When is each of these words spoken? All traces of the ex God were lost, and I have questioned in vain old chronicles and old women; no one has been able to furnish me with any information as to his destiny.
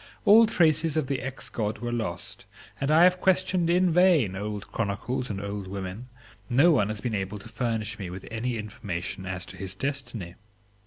All 0.25 0.47
traces 0.47 0.97
of 0.97 1.05
the 1.05 1.21
ex 1.21 1.47
God 1.47 1.77
were 1.77 1.91
lost, 1.91 2.45
and 2.79 2.89
I 2.89 3.03
have 3.03 3.21
questioned 3.21 3.69
in 3.69 3.91
vain 3.91 4.35
old 4.35 4.71
chronicles 4.71 5.29
and 5.29 5.39
old 5.39 5.67
women; 5.67 6.07
no 6.49 6.71
one 6.71 6.89
has 6.89 7.01
been 7.01 7.13
able 7.13 7.37
to 7.37 7.47
furnish 7.47 7.99
me 7.99 8.09
with 8.09 8.27
any 8.31 8.57
information 8.57 9.27
as 9.27 9.45
to 9.45 9.57
his 9.57 9.75
destiny. 9.75 10.33